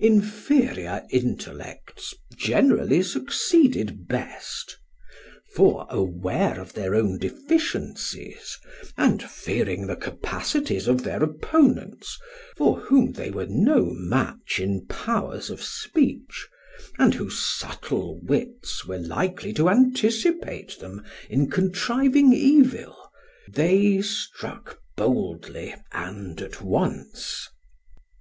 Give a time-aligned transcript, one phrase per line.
[0.00, 4.76] Inferior intellects generally succeeded best.
[5.54, 8.58] For aware of their own deficiencies,
[8.96, 12.18] and fearing the capacities of their opponents,
[12.56, 16.48] for whom they were no match in powers of speech,
[16.98, 22.96] and whose subtle wits were likely to anticipate them in contriving evil,
[23.48, 27.48] they struck boldly and at once.